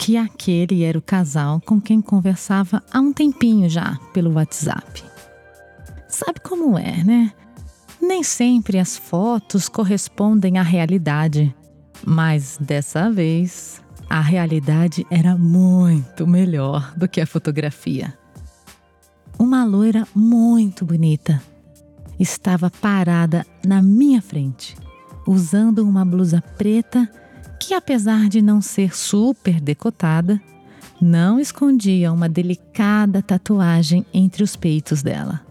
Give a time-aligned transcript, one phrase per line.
[0.00, 5.04] que aquele era o casal com quem conversava há um tempinho já pelo WhatsApp.
[6.08, 7.30] Sabe como é, né?
[8.00, 11.54] Nem sempre as fotos correspondem à realidade,
[12.02, 18.18] mas dessa vez a realidade era muito melhor do que a fotografia.
[19.38, 21.42] Uma loira muito bonita
[22.18, 24.78] estava parada na minha frente,
[25.26, 27.06] usando uma blusa preta
[27.60, 30.40] que, apesar de não ser super decotada,
[31.00, 35.42] não escondia uma delicada tatuagem entre os peitos dela.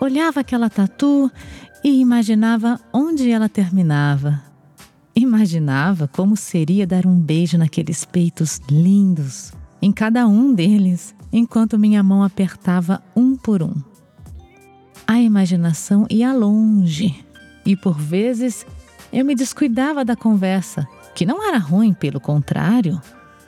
[0.00, 1.30] Olhava aquela tatu
[1.82, 4.42] e imaginava onde ela terminava.
[5.14, 12.02] Imaginava como seria dar um beijo naqueles peitos lindos, em cada um deles, enquanto minha
[12.02, 13.74] mão apertava um por um.
[15.06, 17.24] A imaginação ia longe
[17.66, 18.64] e, por vezes,
[19.12, 23.00] eu me descuidava da conversa, que não era ruim, pelo contrário.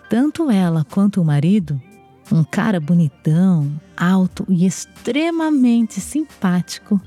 [0.08, 1.80] Tanto ela quanto o marido,
[2.33, 7.00] um cara bonitão, alto e extremamente simpático,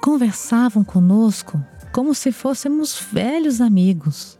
[0.00, 4.38] conversavam conosco como se fôssemos velhos amigos.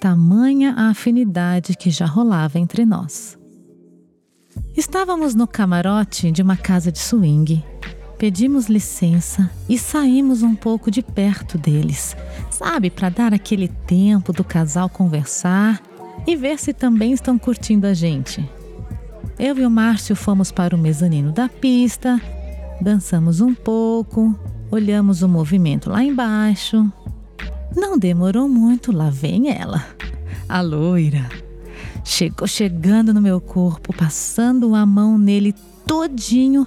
[0.00, 3.38] Tamanha a afinidade que já rolava entre nós.
[4.76, 7.64] Estávamos no camarote de uma casa de swing
[8.18, 12.16] Pedimos licença e saímos um pouco de perto deles,
[12.50, 15.82] sabe, para dar aquele tempo do casal conversar
[16.26, 18.48] e ver se também estão curtindo a gente.
[19.38, 22.18] Eu e o Márcio fomos para o mezanino da pista,
[22.80, 24.34] dançamos um pouco,
[24.70, 26.90] olhamos o movimento lá embaixo.
[27.76, 29.84] Não demorou muito, lá vem ela,
[30.48, 31.45] a loira.
[32.08, 35.52] Chegou chegando no meu corpo, passando a mão nele
[35.84, 36.64] todinho,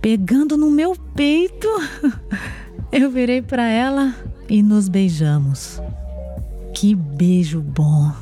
[0.00, 1.68] pegando no meu peito.
[2.90, 4.12] Eu virei para ela
[4.48, 5.80] e nos beijamos.
[6.74, 8.12] Que beijo bom!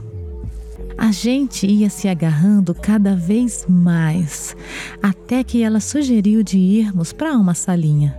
[0.98, 4.54] A gente ia se agarrando cada vez mais,
[5.02, 8.14] até que ela sugeriu de irmos para uma salinha.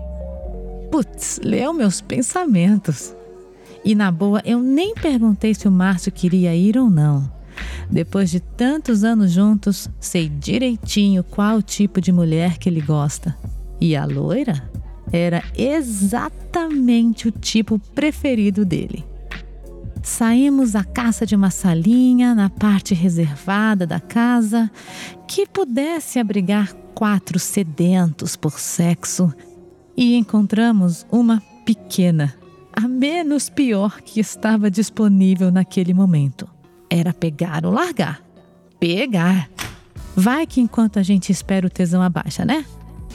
[0.91, 3.15] Putz, leu meus pensamentos.
[3.85, 7.31] E na boa, eu nem perguntei se o Márcio queria ir ou não.
[7.93, 13.37] Depois de tantos anos juntos, sei direitinho qual tipo de mulher que ele gosta.
[13.79, 14.67] E a loira
[15.11, 19.05] era exatamente o tipo preferido dele.
[20.01, 24.71] Saímos à caça de uma salinha na parte reservada da casa
[25.27, 29.31] que pudesse abrigar quatro sedentos por sexo
[29.95, 32.33] e encontramos uma pequena,
[32.75, 36.52] a menos pior que estava disponível naquele momento
[36.93, 38.21] era pegar ou largar.
[38.79, 39.49] Pegar.
[40.15, 42.63] Vai que enquanto a gente espera o tesão abaixa, né?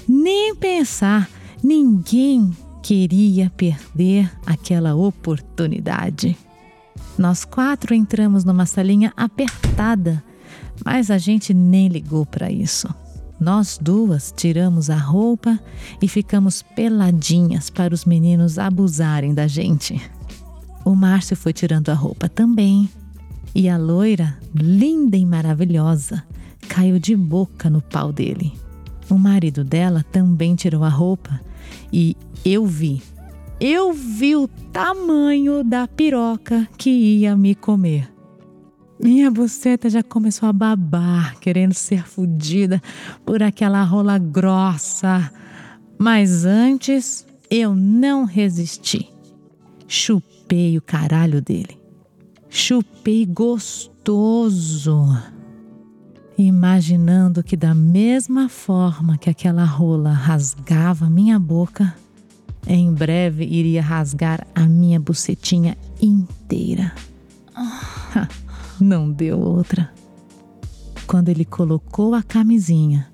[0.09, 1.31] Nem pensar,
[1.63, 2.51] ninguém
[2.83, 6.37] queria perder aquela oportunidade.
[7.17, 10.25] Nós quatro entramos numa salinha apertada,
[10.85, 12.89] mas a gente nem ligou para isso.
[13.39, 15.57] Nós duas tiramos a roupa
[16.03, 20.01] e ficamos peladinhas para os meninos abusarem da gente.
[20.85, 22.89] O Márcio foi tirando a roupa também
[23.55, 26.25] e a loira, linda e maravilhosa,
[26.69, 28.53] caiu de boca no pau dele.
[29.11, 31.41] O marido dela também tirou a roupa
[31.93, 33.03] e eu vi,
[33.61, 38.09] eu vi o tamanho da piroca que ia me comer.
[39.01, 42.83] Minha buceta já começou a babar, querendo ser fodida
[43.25, 45.33] por aquela rola grossa.
[45.97, 49.09] Mas antes eu não resisti.
[49.87, 51.78] Chupei o caralho dele.
[52.51, 55.07] Chupei gostoso,
[56.37, 61.95] imaginando que, da mesma forma que aquela rola rasgava minha boca,
[62.67, 66.93] em breve iria rasgar a minha bucetinha inteira.
[68.81, 69.93] Não deu outra.
[71.07, 73.11] Quando ele colocou a camisinha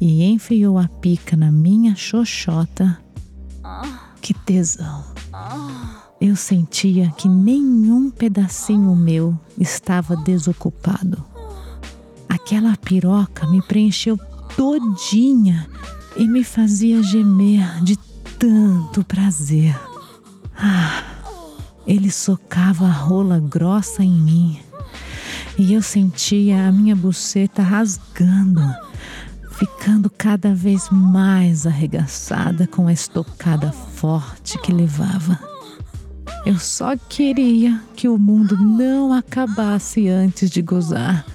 [0.00, 2.98] e enfiou a pica na minha xoxota,
[4.20, 5.04] que tesão!
[6.20, 11.24] Eu sentia que nenhum pedacinho meu estava desocupado.
[12.28, 14.18] Aquela piroca me preencheu
[14.56, 15.68] todinha
[16.16, 17.96] e me fazia gemer de
[18.38, 19.78] tanto prazer.
[20.56, 21.04] Ah,
[21.86, 24.60] ele socava a rola grossa em mim
[25.56, 28.62] e eu sentia a minha buceta rasgando,
[29.52, 35.57] ficando cada vez mais arregaçada com a estocada forte que levava.
[36.48, 41.26] Eu só queria que o mundo não acabasse antes de gozar,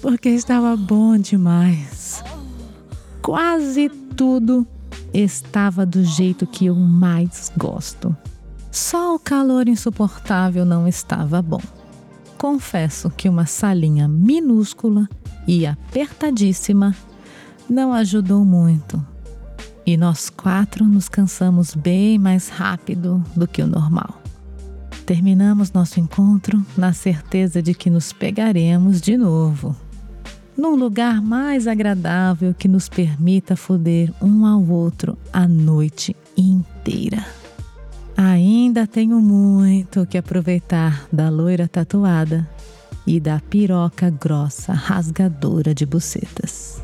[0.00, 2.22] porque estava bom demais.
[3.20, 4.64] Quase tudo
[5.12, 8.16] estava do jeito que eu mais gosto.
[8.70, 11.62] Só o calor insuportável não estava bom.
[12.38, 15.08] Confesso que uma salinha minúscula
[15.44, 16.94] e apertadíssima
[17.68, 19.04] não ajudou muito.
[19.84, 24.22] E nós quatro nos cansamos bem mais rápido do que o normal.
[25.06, 29.74] Terminamos nosso encontro na certeza de que nos pegaremos de novo
[30.56, 37.24] num lugar mais agradável que nos permita foder um ao outro a noite inteira.
[38.16, 42.48] Ainda tenho muito que aproveitar da loira tatuada
[43.06, 46.82] e da piroca grossa rasgadora de bucetas.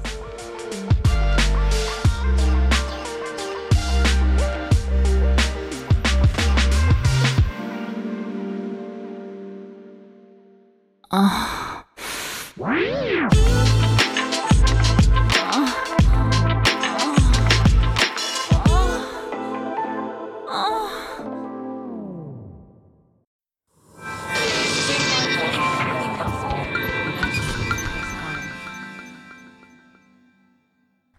[11.14, 11.84] Ah.